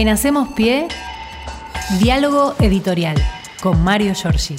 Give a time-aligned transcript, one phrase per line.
[0.00, 0.88] En Hacemos Pie,
[2.00, 3.16] diálogo editorial
[3.62, 4.56] con Mario Giorgi.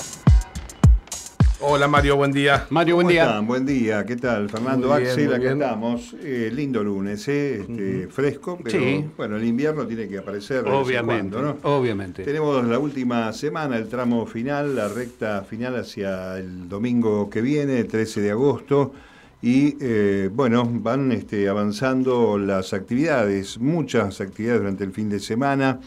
[1.61, 2.67] Hola Mario, buen día.
[2.69, 3.23] Mario, buen ¿Cómo día.
[3.23, 3.47] están?
[3.47, 4.51] Buen día, ¿qué tal?
[4.51, 5.53] Fernando bien, Axel, acá bien.
[5.63, 6.15] estamos.
[6.21, 7.61] Eh, lindo lunes, ¿eh?
[7.61, 9.03] Este, Fresco, pero Sí.
[9.17, 10.63] bueno, el invierno tiene que aparecer.
[10.67, 11.75] Obviamente, cuando, ¿no?
[11.75, 12.23] obviamente.
[12.23, 17.83] Tenemos la última semana, el tramo final, la recta final hacia el domingo que viene,
[17.85, 18.93] 13 de agosto.
[19.41, 25.79] Y eh, bueno, van este, avanzando las actividades, muchas actividades durante el fin de semana.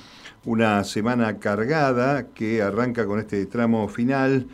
[0.45, 4.49] Una semana cargada que arranca con este tramo final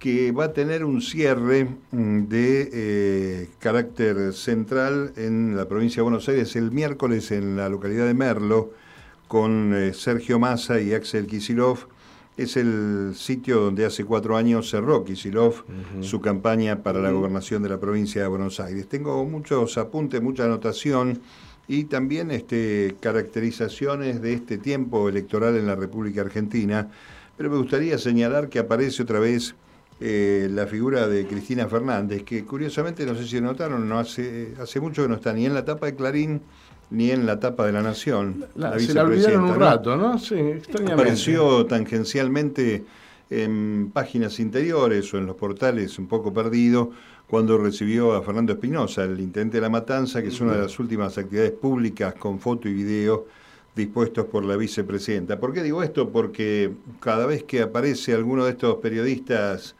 [0.00, 6.04] que va a tener un cierre mm, de eh, carácter central en la provincia de
[6.04, 8.72] Buenos Aires el miércoles en la localidad de Merlo
[9.28, 11.86] con eh, Sergio Massa y Axel Kisilov.
[12.40, 15.62] Es el sitio donde hace cuatro años cerró Kisilov
[16.00, 18.88] su campaña para la gobernación de la provincia de Buenos Aires.
[18.88, 21.20] Tengo muchos apuntes, mucha anotación
[21.68, 26.88] y también este, caracterizaciones de este tiempo electoral en la República Argentina.
[27.36, 29.54] Pero me gustaría señalar que aparece otra vez
[30.00, 34.80] eh, la figura de Cristina Fernández, que curiosamente, no sé si notaron, no hace, hace
[34.80, 36.40] mucho que no está ni en la tapa de Clarín
[36.90, 38.44] ni en la tapa de La Nación.
[38.56, 39.54] La- se la olvidaron un ¿no?
[39.56, 40.18] rato, ¿no?
[40.18, 40.92] Sí, extrañamente.
[41.02, 42.84] Apareció tangencialmente
[43.30, 46.90] en páginas interiores o en los portales un poco perdido
[47.28, 50.76] cuando recibió a Fernando Espinosa, el intendente de La Matanza, que es una de las
[50.80, 53.26] últimas actividades públicas con foto y video
[53.76, 55.38] dispuestos por la vicepresidenta.
[55.38, 56.08] ¿Por qué digo esto?
[56.10, 59.76] Porque cada vez que aparece alguno de estos periodistas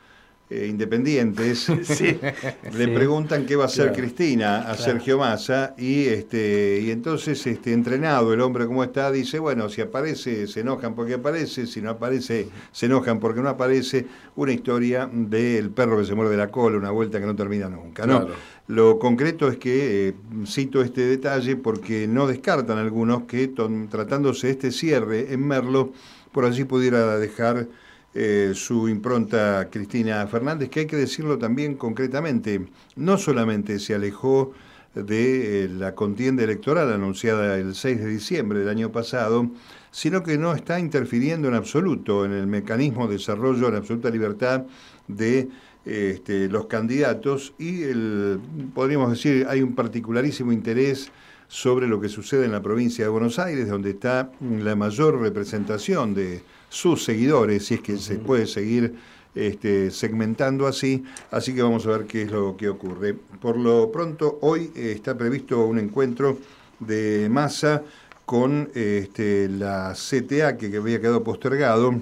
[0.51, 1.69] eh, independientes,
[2.75, 3.97] le preguntan qué va a hacer Claro.
[4.03, 9.39] Cristina a Sergio Massa y este y entonces este entrenado el hombre como está dice
[9.39, 14.06] bueno si aparece se enojan porque aparece si no aparece se enojan porque no aparece
[14.37, 18.05] una historia del perro que se muerde la cola una vuelta que no termina nunca
[18.06, 18.34] no Claro.
[18.67, 20.15] lo concreto es que eh,
[20.47, 23.53] cito este detalle porque no descartan algunos que
[23.89, 25.93] tratándose de este cierre en Merlo
[26.33, 27.67] por allí pudiera dejar
[28.14, 32.66] eh, su impronta Cristina Fernández, que hay que decirlo también concretamente,
[32.97, 34.53] no solamente se alejó
[34.94, 39.49] de eh, la contienda electoral anunciada el 6 de diciembre del año pasado,
[39.93, 44.65] sino que no está interfiriendo en absoluto en el mecanismo de desarrollo en absoluta libertad
[45.06, 45.49] de
[45.84, 48.41] este, los candidatos y el,
[48.75, 51.10] podríamos decir hay un particularísimo interés
[51.50, 56.15] sobre lo que sucede en la provincia de Buenos Aires, donde está la mayor representación
[56.15, 58.94] de sus seguidores, si es que se puede seguir
[59.34, 61.03] este, segmentando así.
[61.33, 63.15] Así que vamos a ver qué es lo que ocurre.
[63.15, 66.38] Por lo pronto, hoy eh, está previsto un encuentro
[66.78, 67.82] de masa
[68.25, 71.97] con este, la CTA, que, que había quedado postergado,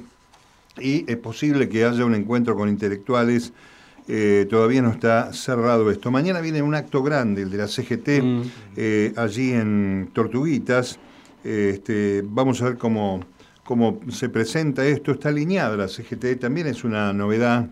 [0.79, 3.55] y es posible que haya un encuentro con intelectuales.
[4.09, 6.11] Eh, todavía no está cerrado esto.
[6.11, 8.09] Mañana viene un acto grande, el de la CGT,
[8.77, 10.99] eh, allí en Tortuguitas.
[11.45, 13.21] Eh, este, vamos a ver cómo,
[13.65, 15.13] cómo se presenta esto.
[15.13, 17.69] Está alineada la CGT, también es una novedad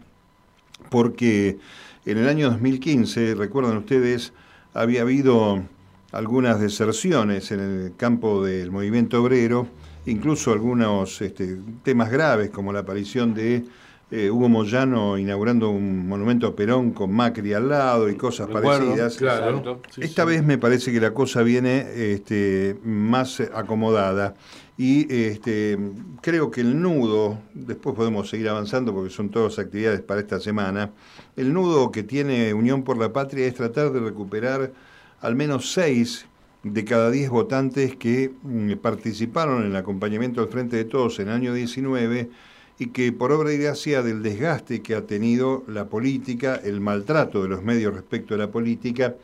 [0.90, 1.58] porque
[2.04, 4.34] en el año 2015, recuerdan ustedes,
[4.74, 5.62] había habido
[6.12, 9.68] algunas deserciones en el campo del movimiento obrero,
[10.04, 13.64] incluso algunos este, temas graves como la aparición de
[14.10, 18.86] eh, Hugo Moyano inaugurando un monumento a Perón con Macri al lado y cosas Recuerdo,
[18.86, 19.16] parecidas.
[19.16, 19.82] Claro.
[19.90, 20.28] Sí, Esta sí.
[20.28, 24.34] vez me parece que la cosa viene este, más acomodada
[24.78, 25.76] y este,
[26.20, 30.92] creo que el nudo, después podemos seguir avanzando porque son todas actividades para esta semana,
[31.36, 34.72] el nudo que tiene Unión por la Patria es tratar de recuperar
[35.20, 36.26] al menos seis
[36.62, 41.28] de cada diez votantes que mm, participaron en el acompañamiento al Frente de Todos en
[41.28, 42.30] el año 19
[42.78, 47.42] y que por obra y gracia del desgaste que ha tenido la política, el maltrato
[47.42, 49.14] de los medios respecto a la política,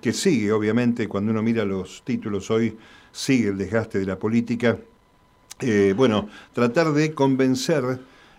[0.00, 2.76] que sigue, obviamente, cuando uno mira los títulos hoy,
[3.10, 4.78] sigue el desgaste de la política.
[5.60, 7.98] Eh, bueno, tratar de convencer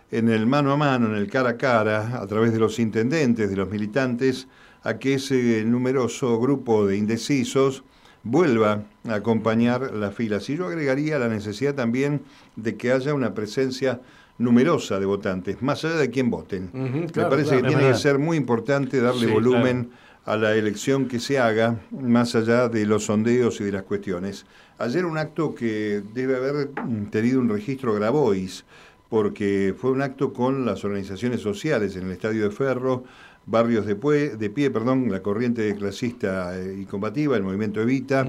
[0.09, 3.49] en el mano a mano, en el cara a cara, a través de los intendentes,
[3.49, 4.47] de los militantes,
[4.83, 7.83] a que ese numeroso grupo de indecisos
[8.23, 10.49] vuelva a acompañar las filas.
[10.49, 12.21] Y yo agregaría la necesidad también
[12.55, 14.01] de que haya una presencia
[14.41, 16.69] numerosa de votantes, más allá de quién voten.
[16.73, 17.63] Me claro, parece claro.
[17.63, 19.89] que tiene que ser muy importante darle Sí, volumen
[20.25, 24.45] a la elección que se haga, más allá de los sondeos y de las cuestiones.
[24.77, 26.69] Ayer un acto que debe haber
[27.09, 28.63] tenido un registro Grabois,
[29.09, 33.03] porque fue un acto con las organizaciones sociales en el Estadio de Ferro,
[33.45, 38.25] Barrios de, Pue- de Pie, perdón, la corriente clasista eh, y combativa, el movimiento Evita,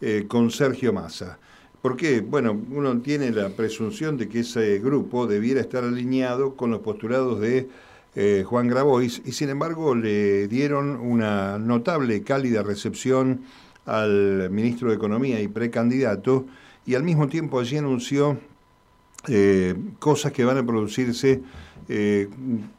[0.00, 1.38] eh, con Sergio Massa.
[1.82, 2.20] ¿Por qué?
[2.20, 7.40] Bueno, uno tiene la presunción de que ese grupo debiera estar alineado con los postulados
[7.40, 7.68] de
[8.16, 13.42] eh, Juan Grabois y sin embargo le dieron una notable, cálida recepción
[13.86, 16.46] al ministro de Economía y precandidato,
[16.84, 18.38] y al mismo tiempo allí anunció
[19.28, 21.42] eh, cosas que van a producirse
[21.88, 22.28] eh,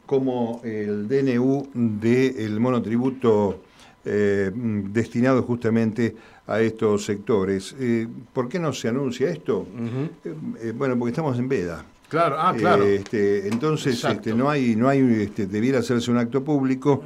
[0.04, 3.62] como el DNU del monotributo
[4.04, 6.14] eh, destinado justamente
[6.46, 7.74] a estos sectores.
[8.32, 9.66] ¿Por qué no se anuncia esto?
[10.74, 11.84] bueno, porque estamos en veda.
[12.08, 12.84] Claro, ah, claro.
[12.84, 17.02] Este, entonces, este, no hay, no hay, este, debiera hacerse un acto público.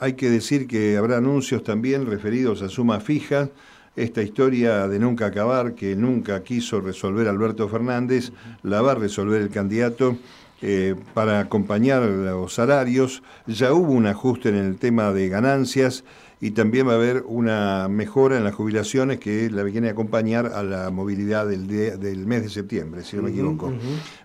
[0.00, 3.50] hay que decir que habrá anuncios también referidos a sumas fijas
[3.98, 9.42] esta historia de nunca acabar, que nunca quiso resolver Alberto Fernández, la va a resolver
[9.42, 10.16] el candidato.
[10.60, 16.04] Eh, para acompañar los salarios, ya hubo un ajuste en el tema de ganancias
[16.40, 20.46] y también va a haber una mejora en las jubilaciones que la viene a acompañar
[20.46, 23.72] a la movilidad del, del mes de septiembre, si no me equivoco.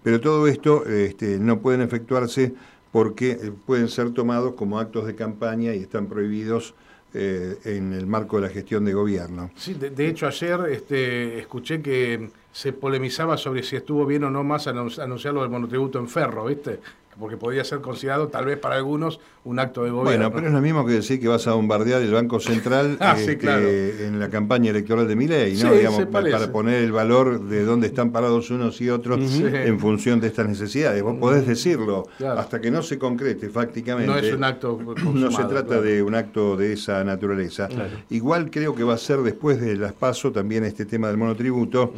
[0.01, 2.53] Pero todo esto este, no pueden efectuarse
[2.91, 6.75] porque eh, pueden ser tomados como actos de campaña y están prohibidos
[7.15, 9.51] eh, en el marco de la gestión de gobierno.
[9.55, 14.43] Sí, de, hecho ayer este, escuché que se polemizaba sobre si estuvo bien o no
[14.43, 16.79] más anunciarlo del monotributo en ferro, ¿viste?
[17.19, 20.29] porque podría ser considerado tal vez para algunos un acto de gobierno.
[20.29, 23.15] Bueno, pero es lo mismo que decir que vas a bombardear el Banco Central ah,
[23.17, 25.73] este, en la campaña electoral de Milei, ¿no?
[25.73, 30.27] Digamos, para poner el valor de dónde están parados unos y otros en función de
[30.27, 31.01] estas necesidades.
[31.03, 34.11] Vos podés decirlo, hasta que no se concrete fácticamente.
[34.11, 34.79] No es un acto
[35.13, 37.69] No se trata de un acto de esa naturaleza.
[38.09, 41.93] Igual creo que va a ser después de las PASO también este tema del monotributo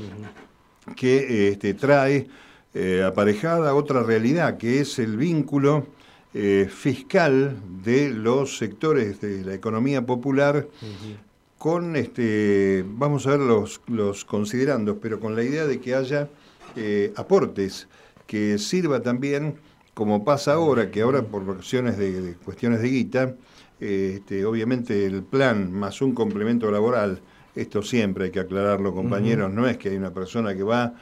[0.95, 2.27] que este, trae
[2.73, 5.87] eh, aparejada otra realidad, que es el vínculo
[6.33, 10.67] eh, fiscal de los sectores de la economía popular
[11.57, 16.29] con, este, vamos a ver los, los considerandos, pero con la idea de que haya
[16.75, 17.87] eh, aportes,
[18.27, 19.55] que sirva también,
[19.93, 23.35] como pasa ahora, que ahora por cuestiones de, cuestiones de guita,
[23.79, 27.21] este, obviamente el plan más un complemento laboral,
[27.55, 30.93] esto siempre hay que aclararlo, compañeros, no es que hay una persona que va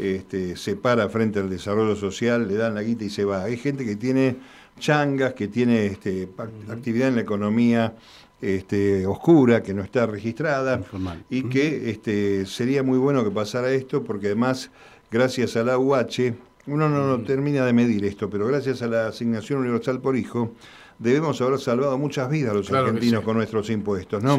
[0.00, 3.44] este, se para frente al desarrollo social, le dan la guita y se va.
[3.44, 4.36] Hay gente que tiene
[4.78, 6.28] changas, que tiene este,
[6.70, 7.94] actividad en la economía
[8.40, 10.82] este, oscura, que no está registrada,
[11.28, 14.70] y que este, sería muy bueno que pasara esto, porque además,
[15.10, 16.34] gracias a la UH,
[16.66, 20.54] uno no, no termina de medir esto, pero gracias a la asignación universal por hijo,
[21.00, 24.38] debemos haber salvado muchas vidas los argentinos con nuestros impuestos, ¿no?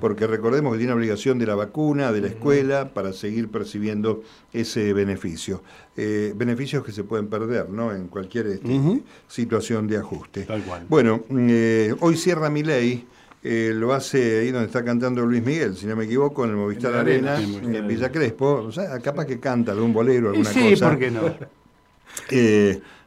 [0.00, 4.22] Porque recordemos que tiene obligación de la vacuna, de la escuela, para seguir percibiendo
[4.52, 5.62] ese beneficio.
[5.96, 7.94] Eh, beneficios que se pueden perder, ¿no?
[7.94, 10.42] En cualquier este, situación de ajuste.
[10.42, 10.84] Tal cual.
[10.88, 13.06] Bueno, eh, hoy cierra mi ley.
[13.44, 16.56] Eh, lo hace ahí donde está cantando Luis Miguel, si no me equivoco, en el
[16.56, 18.62] Movistar Arena, en, Villa Crespo.
[18.66, 20.60] O sea, capaz que canta algún bolero, alguna cosa.
[20.60, 21.22] Sí, ¿por qué no?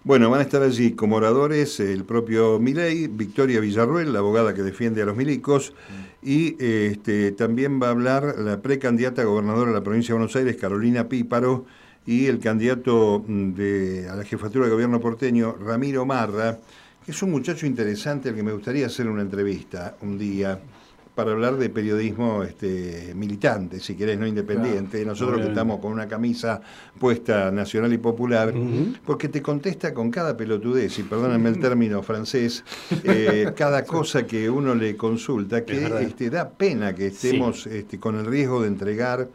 [0.05, 4.61] Bueno, van a estar allí como oradores el propio Milei, Victoria Villarruel, la abogada que
[4.61, 5.73] defiende a los milicos,
[6.21, 10.35] y este, también va a hablar la precandidata a gobernadora de la provincia de Buenos
[10.35, 11.65] Aires, Carolina Píparo,
[12.05, 16.59] y el candidato de, a la jefatura de gobierno porteño, Ramiro Marra,
[17.03, 20.59] que es un muchacho interesante al que me gustaría hacer una entrevista un día
[21.15, 25.03] para hablar de periodismo este, militante, si querés, no independiente.
[25.05, 26.59] Nosotros que estamos con una camisa
[26.99, 28.53] puesta nacional y popular,
[29.05, 32.65] porque te contesta con cada pelotudez, y perdónenme el término francés,
[33.03, 38.17] eh, cada cosa que uno le consulta, que este, da pena que estemos este, con
[38.19, 39.29] el riesgo de entregar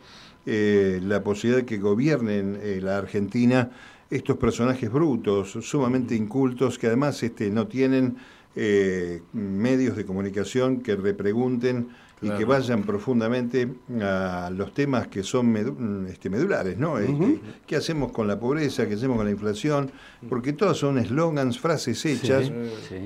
[0.45, 3.71] eh, la posibilidad de que gobiernen eh, la Argentina
[4.11, 8.17] estos personajes brutos, sumamente incultos, que además este, no tienen
[8.57, 11.89] eh, medios de comunicación que repregunten
[12.23, 13.69] y que vayan profundamente
[14.03, 15.57] a los temas que son
[16.11, 16.99] este, medulares, ¿no?
[16.99, 18.87] Este, ¿Qué hacemos con la pobreza?
[18.87, 19.91] ¿Qué hacemos con la inflación?
[20.29, 22.53] Porque todos son eslogans, frases hechas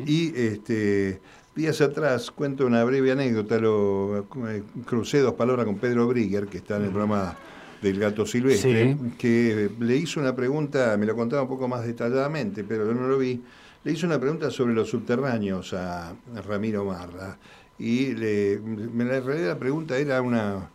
[0.06, 1.20] y este,
[1.54, 6.58] días atrás cuento una breve anécdota, lo eh, crucé dos palabras con Pedro Brigger, que
[6.58, 7.36] está en el programa
[7.80, 12.64] del gato silvestre, que le hizo una pregunta, me lo contaba un poco más detalladamente,
[12.64, 13.40] pero yo no lo vi
[13.84, 16.14] le hizo una pregunta sobre los subterráneos a,
[16.46, 17.38] Ramiro Marra
[17.78, 20.70] y le, en realidad la pregunta era una,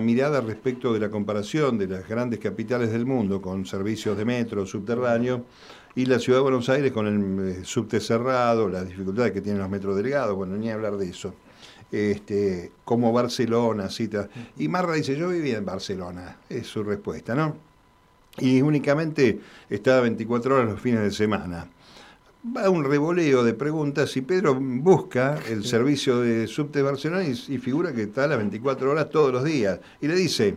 [0.00, 4.64] mirada respecto de la comparación de las grandes capitales del mundo con servicios de metro
[4.64, 5.44] subterráneo
[5.96, 9.68] y la ciudad de Buenos Aires con el eh, subte las dificultades que tienen los
[9.68, 11.34] metros delgados, bueno, ni hablar de eso.
[11.90, 14.28] Este, como Barcelona, cita.
[14.56, 17.56] Y Marra dice, yo vivía en Barcelona, es su respuesta, ¿no?
[18.38, 21.66] Y únicamente estaba 24 horas los fines de semana
[22.44, 27.92] va un revoleo de preguntas y Pedro busca el servicio de subte Barcelona y, figura
[27.92, 29.80] que está a las 24 horas todos los días.
[30.00, 30.56] Y le dice,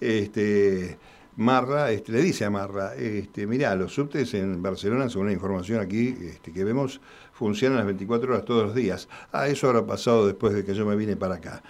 [0.00, 0.96] este,
[1.36, 5.80] Marra, este, le dice a Marra, este, mirá, los subtes en Barcelona, según la información
[5.80, 7.00] aquí este, que vemos,
[7.32, 9.08] funcionan las 24 horas todos los días.
[9.32, 11.62] Ah, eso habrá pasado después de que yo me vine para acá.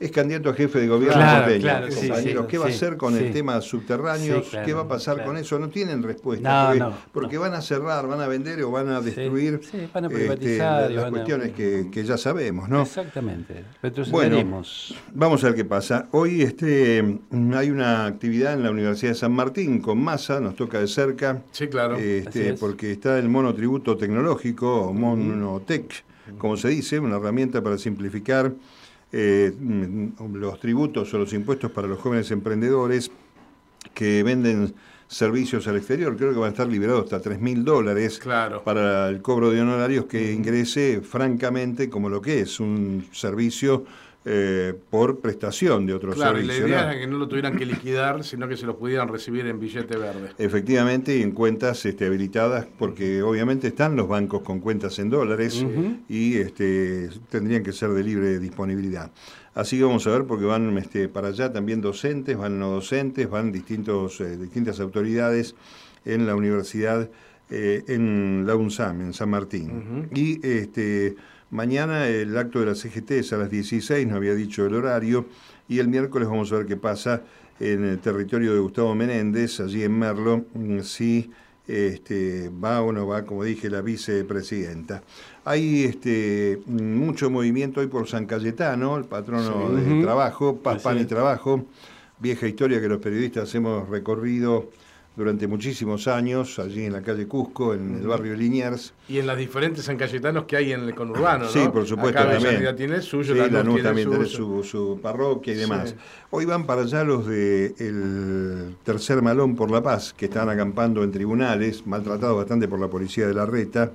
[0.00, 1.60] Es candidato a jefe de gobierno Claro, porteño.
[1.62, 2.10] claro, sí,
[2.48, 4.44] ¿Qué va a hacer con el tema subterráneos?
[4.46, 5.28] Sí, claro, ¿Qué va a pasar claro.
[5.30, 5.58] con eso?
[5.58, 6.48] No tienen respuesta.
[6.48, 7.40] No, porque no, porque no.
[7.42, 10.90] van a cerrar, van a vender o van a destruir sí, van a este, privatizar
[10.90, 12.80] las van a- cuestiones que, que ya sabemos, ¿no?
[12.82, 13.62] Exactamente.
[14.10, 14.62] Bueno,
[15.12, 16.08] vamos a ver qué pasa.
[16.12, 17.18] Hoy este,
[17.54, 21.42] hay una actividad en la Universidad de San Martín con masa, nos toca de cerca.
[21.52, 21.96] Sí, claro.
[21.98, 22.58] Este, es.
[22.58, 26.04] porque está el monotributo tecnológico, o monotech,
[26.38, 28.52] como se dice, una herramienta para simplificar
[29.12, 29.52] eh,
[30.34, 33.10] los tributos o los impuestos para los jóvenes emprendedores
[33.94, 34.74] que venden
[35.08, 36.16] servicios al exterior.
[36.16, 38.62] Creo que van a estar liberados hasta 3 mil dólares Claro.
[38.62, 43.84] para el cobro de honorarios que ingrese francamente como lo que es un servicio
[44.24, 46.68] eh, por prestación de otro Claro, y la servicio.
[46.68, 49.58] idea es que no lo tuvieran que liquidar, sino que se lo pudieran recibir en
[49.58, 50.30] billete verde.
[50.36, 55.64] Efectivamente, y en cuentas este, habilitadas, porque obviamente están los bancos con cuentas en dólares
[56.08, 59.10] y este, tendrían que ser de libre disponibilidad.
[59.54, 63.28] Así que vamos a ver, porque van este, para allá también docentes, van no docentes,
[63.28, 65.54] van distintos, eh, distintas autoridades
[66.04, 67.08] en la universidad,
[67.50, 70.08] eh, en la UNSAM, en San Martín.
[70.14, 71.16] Y este,
[71.50, 75.26] mañana el acto de la CGT es a las 16, no había dicho el horario,
[75.68, 77.22] y el miércoles vamos a ver qué pasa
[77.58, 81.30] en el territorio de Gustavo Menéndez, allí en Merlo, mm, si
[81.68, 85.02] este, va o no va, como dije, la vicepresidenta.
[85.44, 89.84] Hay este, mucho movimiento hoy por San Cayetano, el patrono Sí.
[89.84, 91.64] del trabajo, paz, pan y trabajo,
[92.18, 94.70] vieja historia que los periodistas hemos recorrido
[95.16, 98.94] durante muchísimos años, allí en la calle Cusco, en el barrio Liniers.
[99.08, 101.50] Y en las diferentes San Cayetanos que hay en el conurbano, ¿no?
[101.50, 102.74] Sí, por supuesto, Acá también.
[102.76, 105.60] Tiene el suyo, Sí, Lanús Lanús también tiene su, su parroquia y Sí.
[105.62, 105.94] demás.
[106.30, 111.02] Hoy van para allá los de el Tercer Malón por la Paz, que están acampando
[111.04, 113.92] en tribunales, maltratados bastante por la policía de la reta.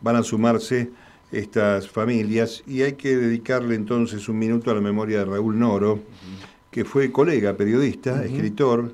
[0.00, 0.90] Van a sumarse
[1.32, 6.00] estas familias y hay que dedicarle entonces un minuto a la memoria de Raúl Noro,
[6.70, 8.92] que fue colega, periodista, escritor,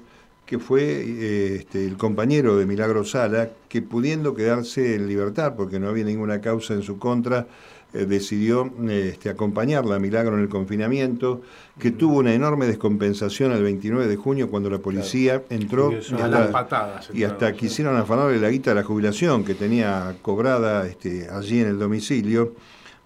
[0.49, 5.79] que fue eh, este, el compañero de Milagro Sala, que pudiendo quedarse en libertad, porque
[5.79, 7.47] no había ninguna causa en su contra,
[7.93, 11.43] eh, decidió este, acompañarla a Milagro en el confinamiento,
[11.79, 16.51] que tuvo una enorme descompensación el 29 de junio cuando la policía entró y hasta-
[16.51, 17.11] patadas.
[17.13, 17.27] y
[17.59, 22.55] quisieron afanarle la guita de la jubilación que tenía cobrada este, allí en el domicilio.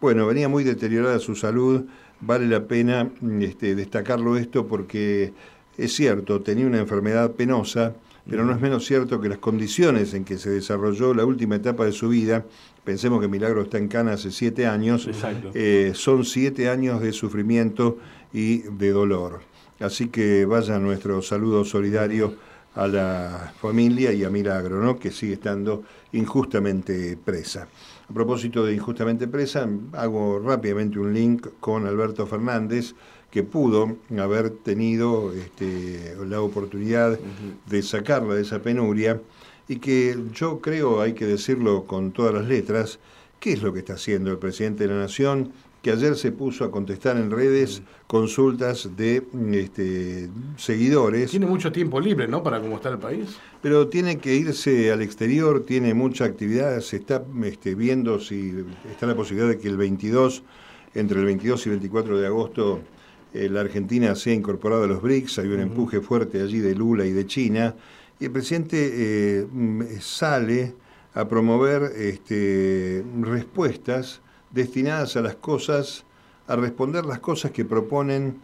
[0.01, 1.87] Bueno, venía muy deteriorada su salud,
[2.21, 5.33] vale la pena este, destacarlo esto porque
[5.79, 7.95] es cierto, tenía una enfermedad penosa,
[8.29, 11.85] pero no es menos cierto que las condiciones en que se desarrolló la última etapa
[11.85, 12.45] de su vida,
[12.85, 15.09] pensemos que Milagro está en Cana hace siete años,
[15.55, 17.99] eh, son siete años de sufrimiento
[18.33, 19.41] y de dolor.
[19.81, 22.37] Así que vaya nuestro saludo solidario
[22.75, 24.99] a la familia y a Milagro, ¿no?
[24.99, 27.69] que sigue estando injustamente presa.
[28.09, 32.95] A propósito de injustamente presa, hago rápidamente un link con Alberto Fernández,
[33.33, 37.19] que pudo haber tenido este, la oportunidad
[37.67, 39.21] de sacarla de esa penuria
[39.67, 42.99] y que yo creo, hay que decirlo con todas las letras,
[43.41, 45.51] ¿qué es lo que está haciendo el presidente de la Nación?
[45.81, 51.99] que ayer se puso a contestar en redes consultas de este, seguidores, Tiene mucho tiempo
[51.99, 52.41] libre, ¿no?
[52.41, 53.37] Para cómo está el país.
[53.61, 58.55] pero tiene que irse al exterior, tiene mucha actividad, se está este, viendo si
[58.93, 60.45] está la posibilidad de que el 22,
[60.95, 62.81] entre el 22 y 24 de agosto,
[63.35, 67.13] la Argentina sea incorporada a los BRICS, hay un empuje fuerte allí de Lula y
[67.13, 67.75] de China,
[68.21, 70.75] y el presidente eh, mm, sale
[71.15, 74.21] a promover este, respuestas
[74.51, 76.05] destinadas a las cosas,
[76.47, 78.41] a responder las cosas que proponen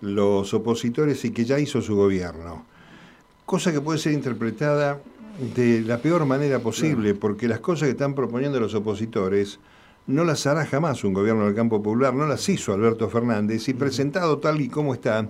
[0.00, 2.64] los opositores y que ya hizo su gobierno.
[3.46, 5.00] Cosa que puede ser interpretada
[5.54, 9.58] de la peor manera posible, porque las cosas que están proponiendo los opositores
[10.10, 13.74] no las hará jamás un gobierno del campo popular, no las hizo Alberto Fernández, y
[13.74, 15.26] presentado tal y como está,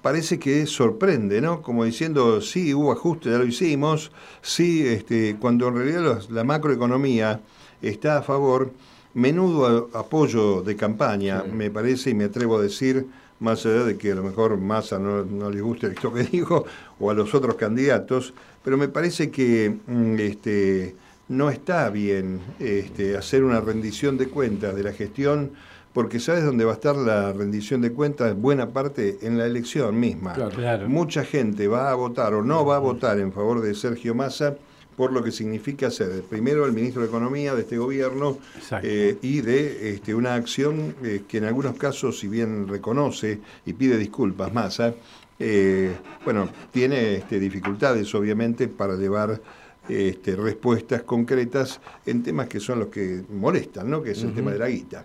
[0.00, 1.62] parece que sorprende, ¿no?
[1.62, 4.10] Como diciendo, sí, hubo ajuste, ya lo hicimos,
[4.40, 7.40] sí, este, cuando en realidad los- la macroeconomía
[7.82, 8.70] está a favor,
[9.14, 13.06] menudo a- apoyo de campaña, me parece, y me atrevo a decir,
[13.40, 16.64] más allá de que a lo mejor Massa no, no le guste esto que digo,
[17.00, 18.32] o a los otros candidatos,
[18.64, 20.94] pero me parece que mm, este,
[21.32, 25.52] no está bien este, hacer una rendición de cuentas de la gestión,
[25.92, 29.98] porque sabes dónde va a estar la rendición de cuentas, buena parte en la elección
[29.98, 30.32] misma.
[30.34, 30.54] Claro.
[30.54, 30.88] Claro.
[30.88, 34.56] Mucha gente va a votar o no va a votar en favor de Sergio Massa
[34.96, 38.38] por lo que significa ser primero el ministro de Economía de este gobierno
[38.82, 43.72] eh, y de este, una acción eh, que en algunos casos, si bien reconoce y
[43.72, 44.94] pide disculpas Massa,
[45.38, 49.40] eh, bueno, tiene este, dificultades obviamente para llevar
[49.88, 54.02] este, respuestas concretas en temas que son los que molestan, ¿no?
[54.02, 55.04] que es el tema de la guita.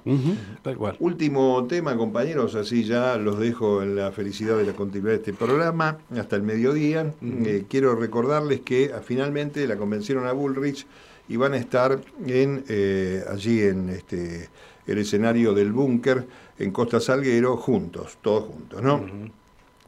[1.00, 5.34] Último tema, compañeros, así ya los dejo en la felicidad de la continuidad de este
[5.34, 7.12] programa hasta el mediodía.
[7.22, 10.86] Eh, quiero recordarles que ah, finalmente la convencieron a Bullrich
[11.28, 14.50] y van a estar en, eh, allí en este,
[14.86, 16.26] el escenario del búnker
[16.60, 19.06] en Costa Salguero juntos, todos juntos, ¿no?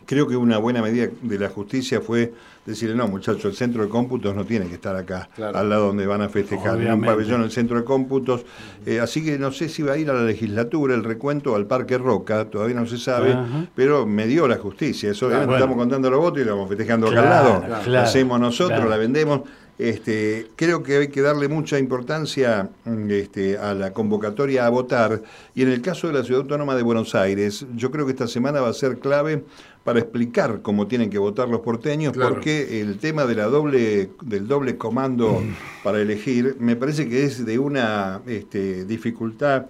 [0.09, 2.33] Creo que una buena medida de la justicia fue
[2.65, 6.07] decirle, no, muchachos, el centro de cómputos no tiene que estar acá, al lado donde
[6.07, 8.43] van a festejar, en un pabellón, el centro de cómputos.
[8.87, 11.67] Eh, así que no sé si va a ir a la legislatura el recuento al
[11.67, 13.37] Parque Roca, todavía no se sabe,
[13.75, 15.11] pero me dio la justicia.
[15.11, 17.81] Eso obviamente estamos contando los votos y lo vamos festejando acá al lado.
[17.85, 19.41] Lo hacemos nosotros, la vendemos.
[19.79, 25.21] Este, creo que hay que darle mucha importancia mm, este, a la convocatoria a votar
[25.55, 28.27] y en el caso de la Ciudad Autónoma de Buenos Aires, yo creo que esta
[28.27, 29.45] semana va a ser clave
[29.89, 34.47] para explicar cómo tienen que votar los porteños, porque el tema de la doble, del
[34.47, 35.41] doble comando
[35.83, 39.65] para elegir me parece que es de una este, dificultad,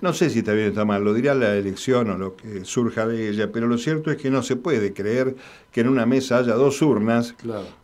[0.00, 2.64] no sé si está bien o está mal, lo dirá la elección o lo que
[2.64, 5.36] surja de ella, pero lo cierto es que no se puede creer
[5.70, 7.34] que en una mesa haya dos urnas,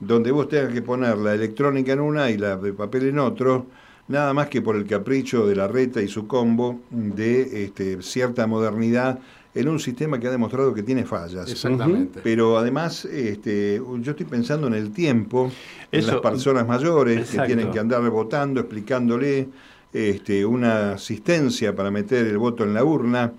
[0.00, 3.66] donde vos tengas que poner la electrónica en una y la de papel en otro,
[4.08, 8.46] nada más que por el capricho de la reta y su combo de este, cierta
[8.46, 9.18] modernidad
[9.54, 11.50] en un sistema que ha demostrado que tiene fallas.
[11.50, 12.20] Exactamente.
[12.22, 15.50] Pero además, este, yo estoy pensando en el tiempo,
[15.92, 19.48] en las personas mayores que tienen que andar votando, explicándole
[19.92, 23.32] este, una asistencia para meter el voto en la urna.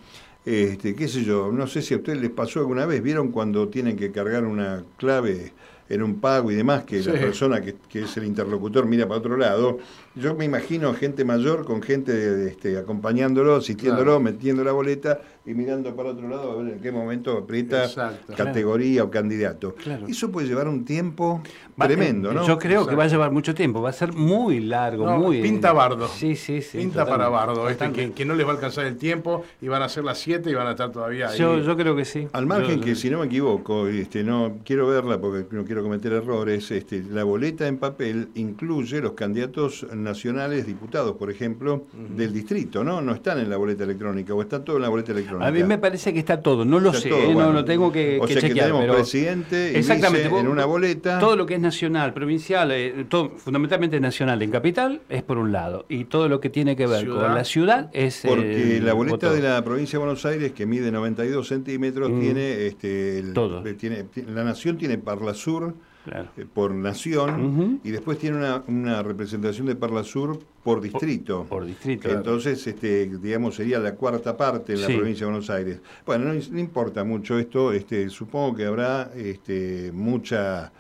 [0.46, 3.68] Este, qué sé yo, no sé si a ustedes les pasó alguna vez, ¿vieron cuando
[3.68, 5.54] tienen que cargar una clave
[5.90, 9.20] en un pago y demás, que la persona que, que, es el interlocutor mira para
[9.20, 9.80] otro lado?
[10.16, 15.94] Yo me imagino gente mayor con gente este, acompañándolo, asistiéndolo, metiendo la boleta y mirando
[15.94, 17.90] para otro lado a ver en qué momento aprieta
[18.36, 19.76] categoría o candidato.
[20.08, 21.44] Eso puede llevar un tiempo
[21.78, 22.48] tremendo, ¿no?
[22.48, 25.42] Yo creo que va a llevar mucho tiempo, va a ser muy largo, muy...
[25.42, 26.08] Pinta bardo.
[26.08, 26.78] Sí, sí, sí.
[26.78, 29.90] Pinta para bardo, este, que, no les va a alcanzar el tiempo y van a
[29.90, 31.38] ser las 7 y van a estar todavía ahí.
[31.38, 32.28] Yo, yo creo que sí.
[32.32, 36.14] Al margen que, si no me equivoco, este, no quiero verla porque no quiero cometer
[36.14, 42.84] errores, este, la boleta en papel incluye los candidatos nacionales, diputados, por ejemplo, del distrito,
[42.84, 43.02] ¿no?
[43.02, 45.48] No están en la boleta electrónica o está todo en la boleta electrónica.
[45.48, 47.36] A mí me parece que está todo, no lo sé, ¿eh?
[47.36, 51.20] no lo tengo que, o sea que tenemos presidente y Exactamente, en una boleta.
[51.20, 55.52] Todo lo que es nacional, provincial, eh, todo, fundamentalmente nacional en capital es por un
[55.52, 59.34] lado y todo lo que tiene que ver con la ciudad es porque la boleta
[59.34, 62.20] de la provincia de Buenos Aires que mide 92 centímetros mm.
[62.20, 63.64] tiene este todo.
[63.78, 65.74] tiene la nación tiene Parla Sur
[66.08, 68.38] eh, por nación y después tiene
[68.68, 71.46] una, representación de Parla Sur por distrito.
[71.46, 72.10] Por, distrito.
[72.10, 75.80] Entonces, este, digamos, sería la cuarta parte de la provincia de Buenos Aires.
[76.06, 80.72] Bueno, no, importa mucho esto, este, supongo que habrá este, mucha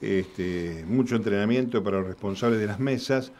[0.00, 3.32] este, mucho entrenamiento para los responsables de las mesas,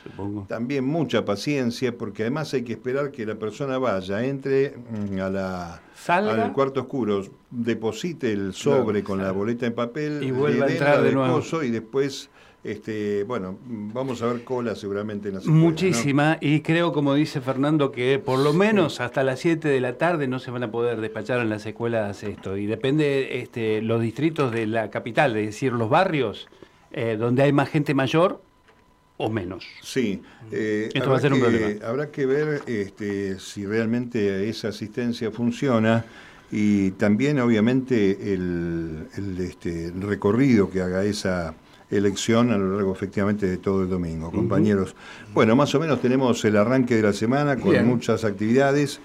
[0.47, 5.31] también mucha paciencia, porque además hay que esperar que la persona vaya, entre mm, a
[5.31, 10.71] la, al cuarto oscuro, deposite el sobre con la boleta en papel, y vuelva a
[10.71, 11.43] entrar de nuevo.
[11.63, 12.29] y después
[12.63, 17.91] este, bueno, vamos a ver cola seguramente en la Muchísima, y creo, como dice Fernando,
[17.91, 21.01] que por lo menos hasta las 7 de la tarde no se van a poder
[21.01, 22.57] despachar en las escuelas esto.
[22.57, 26.49] Y depende este, los distritos de la capital, es decir, los barrios,
[26.93, 28.43] eh, donde hay más gente mayor
[29.17, 29.65] o menos.
[29.83, 31.87] Sí, eh, esto va a ser un problema.
[31.87, 36.05] Habrá que ver este, si realmente esa asistencia funciona.
[36.53, 39.07] Y también, obviamente, el,
[39.39, 41.55] este, recorrido que haga esa,
[41.91, 44.95] elección a lo largo efectivamente de todo el domingo, compañeros.
[45.35, 49.01] Bueno, más o menos tenemos el arranque de la semana con muchas actividades,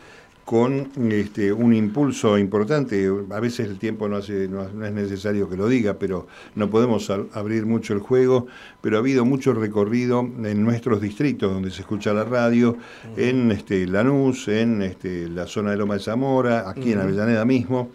[0.45, 3.09] con este, un impulso importante.
[3.31, 7.09] A veces el tiempo no, hace, no, es necesario que lo diga, pero no podemos
[7.09, 8.45] abrir mucho el juego,
[8.79, 12.77] pero ha habido mucho recorrido en nuestros distritos donde se escucha la radio,
[13.17, 17.89] en este, Lanús, en este, la zona de Loma de Zamora, aquí en Avellaneda mismo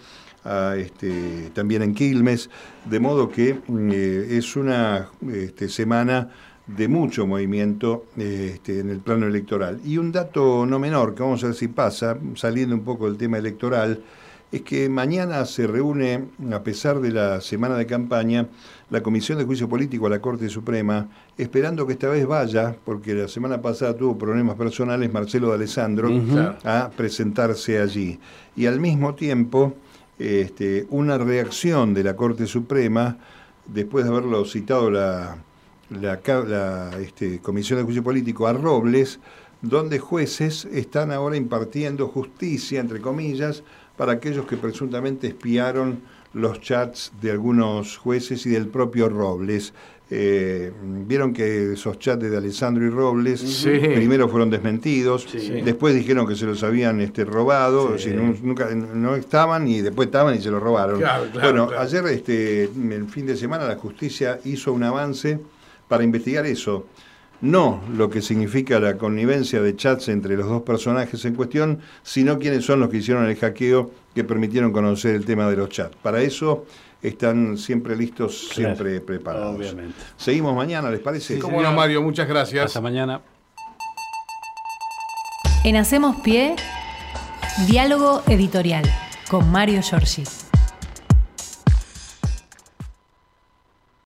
[0.77, 2.51] este, también en Quilmes,
[2.85, 6.31] de modo que eh, es una este, semana
[6.67, 9.81] de mucho movimiento este, en el plano electoral.
[9.85, 13.17] Y un dato no menor, que vamos a ver si pasa, saliendo un poco del
[13.17, 14.03] tema electoral,
[14.53, 18.49] es que mañana se reúne, a pesar de la semana de campaña,
[18.91, 23.15] la Comisión de Juicio Político a la Corte Suprema, esperando que esta vez vaya, porque
[23.15, 26.11] la semana pasada tuvo problemas personales Marcelo de Alessandro,
[26.65, 28.19] a presentarse allí.
[28.57, 29.75] Y al mismo tiempo
[30.21, 33.17] este, una reacción de la Corte Suprema,
[33.65, 35.39] después de haberlo citado la,
[37.01, 39.19] este, Comisión de Juicio Político a Robles,
[39.63, 43.63] donde jueces están ahora impartiendo justicia, entre comillas,
[43.97, 46.03] para aquellos que presuntamente espiaron
[46.35, 49.73] los chats de algunos jueces y del propio Robles.
[50.13, 50.73] Eh,
[51.07, 53.71] Vieron que esos chats de Alessandro y Robles Sí.
[53.95, 55.61] primero fueron desmentidos, Sí.
[55.65, 58.11] después dijeron que se los habían este, robado, Sí.
[58.11, 60.99] si no, nunca, no estaban y después estaban y se los robaron.
[60.99, 61.83] Claro, claro, bueno, claro.
[61.83, 65.39] ayer, este, el fin de semana, la justicia hizo un avance
[65.89, 66.87] para investigar eso.
[67.41, 72.39] No lo que significa la connivencia de chats entre los dos personajes en cuestión, sino
[72.39, 75.97] quiénes son los que hicieron el hackeo que permitieron conocer el tema de los chats.
[76.03, 76.67] Para eso
[77.03, 79.57] están siempre listos, Claro, siempre preparados.
[79.57, 79.95] obviamente.
[80.17, 81.35] Seguimos mañana, ¿les parece?
[81.35, 82.67] Sí, Cómo no, Mario, muchas gracias.
[82.67, 83.21] Hasta mañana.
[85.65, 86.57] En Hacemos Pie,
[87.67, 88.85] diálogo editorial
[89.31, 90.25] con Mario Giorgi.